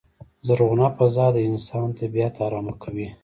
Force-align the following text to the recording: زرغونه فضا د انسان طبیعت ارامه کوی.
زرغونه 0.47 0.85
فضا 0.97 1.25
د 1.35 1.37
انسان 1.49 1.87
طبیعت 1.99 2.33
ارامه 2.45 2.73
کوی. 2.83 3.07